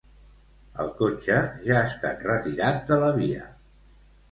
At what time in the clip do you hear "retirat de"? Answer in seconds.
2.31-3.01